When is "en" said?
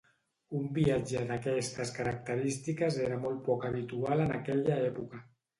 4.29-4.35